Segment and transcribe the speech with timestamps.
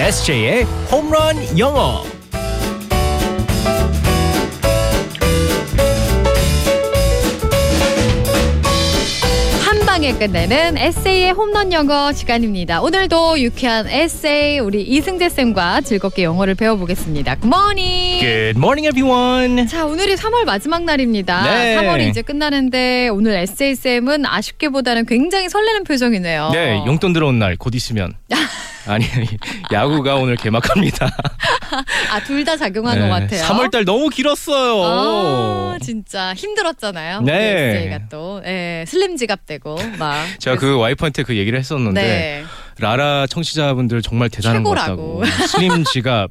[0.00, 2.02] SJ의 홈런 영어.
[9.62, 12.80] 한 방에 끝내는 에세이의 홈런 영어 시간입니다.
[12.80, 17.36] 오늘도 유쾌한 에세이 우리 이승재 쌤과 즐겁게 영어를 배워보겠습니다.
[17.36, 18.20] 굿모닝.
[18.20, 19.66] Good morning, everyone.
[19.68, 21.42] 자 오늘이 3월 마지막 날입니다.
[21.44, 21.76] 네.
[21.76, 26.50] 3월이 이제 끝나는데 오늘 에세이 쌤은 아쉽게보다는 굉장히 설레는 표정이네요.
[26.52, 28.14] 네, 용돈 들어온 날 곧 있으면.
[28.86, 29.26] 아니, 아니,
[29.72, 31.10] 야구가 오늘 개막합니다.
[32.10, 33.42] 아 둘 다 작용한 것 같아요.
[33.42, 34.82] 3월 달 너무 길었어요.
[34.82, 37.20] 아 진짜 힘들었잖아요.
[37.22, 37.32] 네.
[37.34, 40.24] 에세이가 또 예, 슬림 지갑 되고 막.
[40.38, 42.44] 제가 그 와이프한테 그 얘기를 했었는데 네.
[42.78, 45.18] 라라 청취자분들 정말 대단한 것 최고라고.
[45.18, 45.46] 같다고.
[45.46, 46.30] 스림 지갑.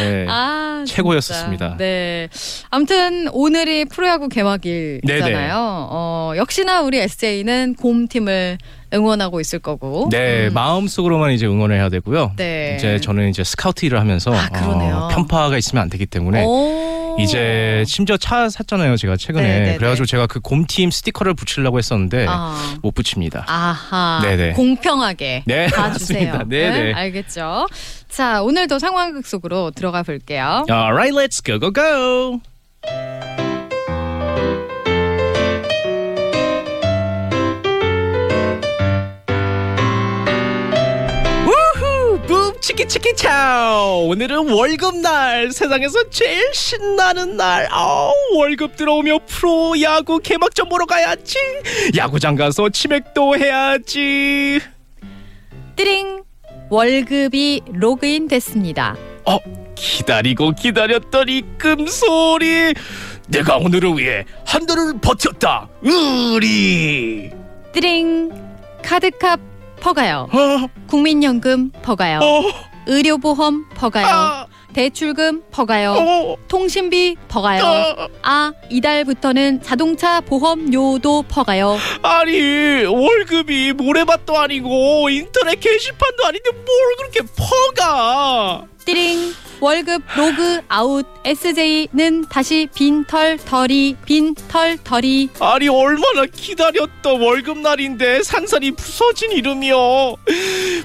[0.00, 0.24] 네.
[0.28, 1.76] 아, 최고였었습니다.
[1.78, 2.28] 네.
[2.70, 5.24] 아무튼 오늘이 프로야구 개막일이잖아요.
[5.26, 5.50] 네네.
[5.52, 8.56] 어, 역시나 우리 SJ는 곰 팀을
[8.96, 10.08] 응원하고 있을 거고.
[10.10, 10.54] 네, 음.
[10.54, 12.32] 마음속으로만 이제 응원을 해야 되고요.
[12.36, 12.76] 네.
[12.78, 14.96] 이제 저는 이제 스카우트 일을 하면서 아, 그러네요.
[14.96, 17.16] 어, 편파가 있으면 안 되기 때문에 오.
[17.18, 19.46] 이제 심지어 차 샀잖아요, 제가 최근에.
[19.46, 19.76] 네네네.
[19.76, 22.76] 그래가지고 제가 그 곰팀 스티커를 붙이려고 했었는데 아.
[22.82, 23.44] 못 붙입니다.
[23.48, 24.20] 아하.
[24.22, 24.52] 네네.
[24.52, 26.32] 공평하게 네, 봐주세요.
[26.32, 26.44] 맞습니다.
[26.48, 26.92] 네네.
[26.92, 27.68] 알겠죠.
[28.08, 30.66] 자, 오늘도 상황극 속으로 들어가 볼게요.
[30.70, 32.40] Alright, let's go go go.
[42.76, 44.06] 치키 치키 차오.
[44.08, 45.50] 오늘은 월급날.
[45.50, 47.66] 세상에서 제일 신나는 날.
[47.70, 51.38] 아, 월급 들어오며 프로 야구 개막전 보러 가야지.
[51.96, 54.60] 야구장 가서 치맥도 해야지.
[55.76, 56.22] 띠링.
[56.68, 58.94] 월급이 로그인 됐습니다.
[59.24, 59.38] 어,
[59.74, 62.74] 기다리고 기다렸던 입금 소리.
[63.28, 65.70] 내가 오늘을 위해 한 달을 버텼다.
[65.80, 67.30] 의리.
[67.72, 68.32] 띠링.
[68.82, 70.28] 카드값 퍼가요.
[70.32, 72.18] 어, 국민연금 퍼가요.
[72.20, 72.42] 어,
[72.86, 74.06] 의료보험 퍼가요.
[74.06, 75.92] 아, 대출금 퍼가요.
[75.92, 77.64] 어, 통신비 퍼가요.
[77.64, 81.76] 아, 아, 이달부터는 자동차 보험료도 퍼가요.
[82.02, 86.66] 아니 월급이 모래밭도 아니고 인터넷 게시판도 아닌데 뭘
[86.98, 88.64] 그렇게 퍼가?
[89.66, 95.30] 월급 로그 아웃 SJ는 다시 빈털 털이 빈털 털이.
[95.40, 100.18] 아니 얼마나 기다렸던 월급날인데 산산이 부서진 이름이여.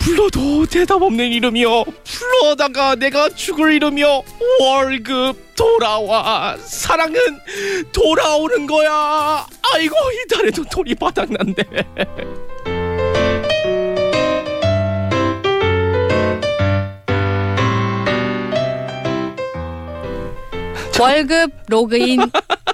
[0.00, 1.84] 불러도 대답 없는 이름이여.
[2.02, 4.24] 불러다가 내가 죽을 이름이여.
[4.58, 6.56] 월급 돌아와.
[6.58, 7.14] 사랑은
[7.92, 9.46] 돌아오는 거야.
[9.72, 9.94] 아이고
[10.26, 11.62] 이달에도 돈이 바닥난데
[21.00, 22.20] 월급 로그인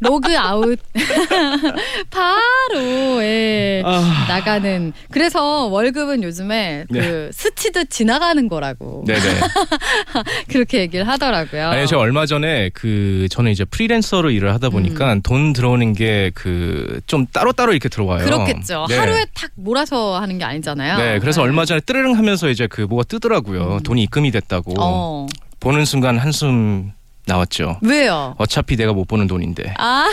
[0.00, 0.78] 로그 아웃
[2.10, 3.82] 바로 예.
[3.84, 7.00] 아, 나가는 그래서 월급은 요즘에 네.
[7.00, 9.20] 그 스치듯 지나가는 거라고 네네
[10.50, 11.68] 그렇게 얘기를 하더라고요.
[11.68, 17.00] 아니 제가 얼마 전에 그 저는 이제 프리랜서로 일을 하다 보니까 돈 들어오는 게 그
[17.06, 18.20] 좀 따로 따로 이렇게 들어와요.
[18.20, 18.26] 음.
[18.26, 18.86] 그렇겠죠.
[18.88, 18.96] 네.
[18.96, 20.96] 하루에 탁 몰아서 하는 게 아니잖아요.
[20.98, 23.80] 네, 그래서 얼마 전에 뜨르릉 하면서 이제 그 뭐가 뜨더라고요.
[23.84, 24.72] 돈이 입금이 됐다고.
[24.72, 24.76] 음.
[24.78, 25.26] 어
[25.60, 26.92] 보는 순간 한숨
[27.26, 27.78] 나왔죠.
[27.82, 28.34] 왜요?
[28.38, 29.74] 어차피 내가 못 보는 돈인데.
[29.78, 30.10] 아,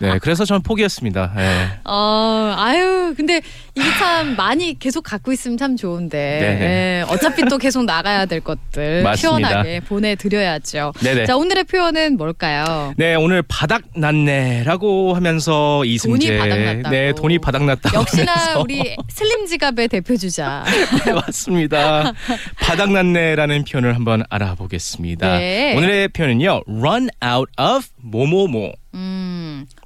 [0.00, 1.32] 네, 그래서 저는 포기했습니다.
[1.36, 1.66] 네.
[1.84, 3.40] 어, 아유, 근데
[3.74, 6.64] 이게 참 많이 계속 갖고 있으면 참 좋은데, 네네.
[6.64, 9.16] 예, 어차피 또 계속 나가야 될 것들 맞습니다.
[9.48, 10.92] 시원하게 보내드려야죠.
[11.00, 11.26] 네네.
[11.26, 12.92] 자, 오늘의 표현은 뭘까요?
[12.96, 16.90] 네, 오늘 바닥 났네라고 하면서 이승재 바닥났다고.
[16.90, 20.64] 네, 돈이 바닥 났다고 역시나 하면서 우리 슬림 지갑의 대표 주자.
[21.04, 22.12] 네, 맞습니다.
[22.60, 25.38] 바닥 났네라는 표현을 한번 알아보겠습니다.
[25.38, 25.76] 네.
[25.76, 26.62] 오늘의 표현은요.
[26.68, 28.72] run out of 뭐뭐뭐.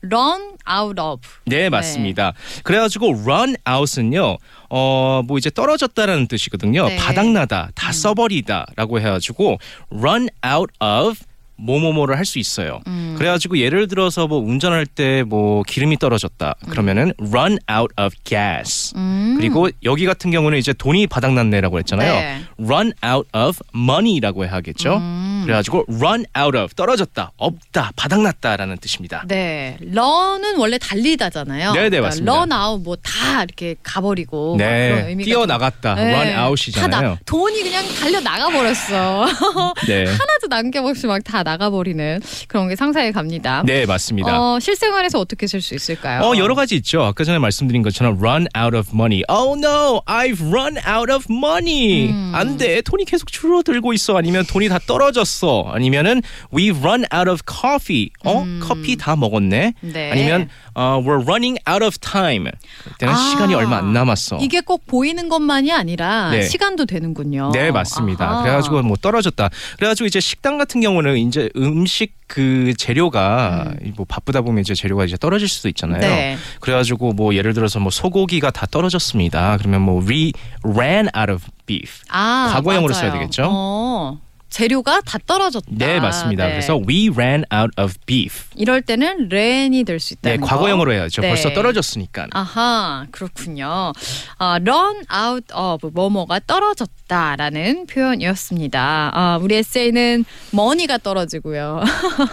[0.05, 0.41] 음, run
[0.71, 1.21] out of.
[1.47, 2.33] 네, 맞습니다.
[2.63, 4.37] 그래가지고 run out은요,
[4.71, 6.89] 어, 뭐 이제 떨어졌다라는 뜻이거든요.
[6.89, 6.97] 네.
[6.97, 9.59] 바닥나다, 다 써버리다라고 해가지고
[9.91, 11.19] run out of
[11.59, 12.81] 뭐뭐뭐를 할 수 있어요.
[12.87, 13.15] 음.
[13.17, 18.93] 그래가지고 예를 들어서 뭐 운전할 때 뭐 기름이 떨어졌다 그러면은 run out of gas.
[18.95, 19.37] 음.
[19.39, 22.13] 그리고 여기 같은 경우는 이제 돈이 바닥났네라고 했잖아요.
[22.13, 22.43] 네.
[22.63, 24.99] run out of money라고 해야겠죠.
[25.47, 25.49] 음.
[25.49, 29.25] 그래가지고 run out of 떨어졌다, 없다, 바닥났다라는 뜻입니다.
[29.29, 31.73] 네, run은 원래 달리다잖아요.
[31.73, 32.33] 네네, 그러니까 맞습니다.
[32.33, 36.15] run out 뭐 다 이렇게 가버리고 네, 의미가 뛰어 나갔다, 네.
[36.15, 36.91] run out이잖아요.
[36.91, 39.27] 다 나, 돈이 그냥 달려 나가 버렸어.
[39.87, 43.63] 네, 하나도 남겨없이 막 다 나가버리는 그런 게 상상이 갑니다.
[43.67, 44.39] 네 맞습니다.
[44.39, 46.37] 어, 어, 실생활에서 어떻게 쓸 수 있을까요?
[46.37, 47.03] 여러 가지 있죠.
[47.03, 49.23] 아까 전에 말씀드린 것처럼 run out of money.
[49.29, 52.11] Oh no, I've run out of money.
[52.11, 52.33] 음.
[52.35, 54.17] 안 돼, 돈이 계속 줄어들고 있어.
[54.17, 55.17] 아니면 돈이 다 떨어졌어.
[55.37, 55.71] 먹었어.
[55.73, 56.23] 아니면은
[56.57, 58.11] we run out of coffee.
[58.25, 58.45] 어?
[58.61, 59.75] 커피 다 먹었네.
[59.85, 59.91] 음.
[59.93, 60.11] 네.
[60.11, 62.51] 아니면 어, we're running out of time.
[62.85, 64.39] 그때는 아, 시간이 얼마 안 남았어.
[64.41, 66.43] 이게 꼭 보이는 것만이 아니라 네.
[66.43, 67.51] 시간도 되는군요.
[67.53, 68.29] 네 맞습니다.
[68.29, 68.43] 아하.
[68.43, 69.49] 그래가지고 뭐 떨어졌다.
[69.77, 75.17] 그래가지고 이제 식당 같은 경우는 이제 음식 그 재료가 뭐 바쁘다 보면 이제 재료가 이제
[75.17, 75.99] 떨어질 수도 있잖아요.
[75.99, 76.01] 음.
[76.01, 76.37] 네.
[76.61, 79.57] 그래가지고 뭐 예를 들어서 뭐 소고기가 다 떨어졌습니다.
[79.59, 80.33] 그러면 뭐 we
[80.65, 82.03] ran out of beef.
[82.11, 83.01] 아, 과거형으로 맞아요.
[83.01, 83.45] 써야 되겠죠?
[83.49, 84.19] 어,
[84.57, 85.67] 재료가 다 떨어졌다.
[85.69, 86.47] 네 맞습니다.
[86.47, 86.53] 네.
[86.53, 88.45] 그래서 we ran out of beef.
[88.55, 90.47] 이럴 때는 렌이 될수네 있다는 거.
[90.47, 91.21] 과거형으로 해야죠.
[91.21, 91.29] 네.
[91.29, 92.29] 벌써 떨어졌으니까.
[92.33, 93.93] 아하 그렇군요.
[94.39, 99.11] 어, run out of 뭐뭐가 떨어졌다라는 표현이었습니다.
[99.13, 101.83] 아, 우리 SJ는 money가 떨어지고요.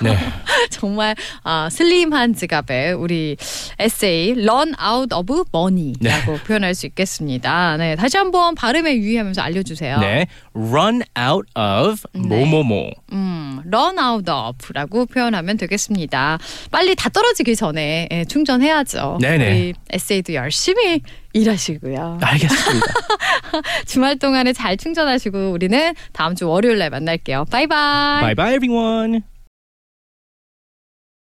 [0.02, 0.18] 네.
[0.72, 3.36] 정말 아, 슬림한 지갑에 우리
[3.80, 7.76] SJ run out of money라고 표현할 수 있겠습니다.
[7.76, 10.00] 네, 다시 한번 발음에 유의하면서 알려주세요.
[10.00, 10.28] 네.
[10.56, 12.13] run out of 네.
[12.16, 12.92] 뭐뭐뭐.
[13.12, 16.38] 음, run out of라고 표현하면 되겠습니다.
[16.72, 19.18] 빨리 다 떨어지기 전에 예, 충전해야죠.
[19.22, 19.48] 네네.
[19.52, 21.02] 우리 SJ도 열심히
[21.34, 22.20] 일하시고요.
[22.22, 22.86] 알겠습니다.
[23.86, 27.46] 주말 동안에 잘 충전하시고 우리는 다음 주 월요일 날 만날게요.
[27.50, 28.22] 바이바이.
[28.22, 29.33] bye bye everyone.